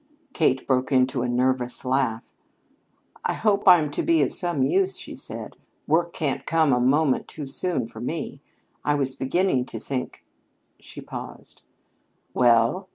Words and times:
Kate 0.33 0.65
broke 0.65 0.91
into 0.91 1.21
a 1.21 1.29
nervous 1.29 1.85
laugh. 1.85 2.33
"I 3.23 3.33
hope 3.33 3.67
I'm 3.67 3.91
to 3.91 4.01
be 4.01 4.23
of 4.23 4.33
some 4.33 4.63
use," 4.63 4.97
she 4.97 5.13
said. 5.13 5.55
"Work 5.85 6.11
can't 6.11 6.43
come 6.47 6.73
a 6.73 6.79
moment 6.79 7.27
too 7.27 7.45
soon 7.45 7.85
for 7.85 7.99
me. 8.01 8.41
I 8.83 8.95
was 8.95 9.13
beginning 9.13 9.65
to 9.65 9.79
think" 9.79 10.25
She 10.89 11.01
paused. 11.01 11.61
"Well?" 12.33 12.89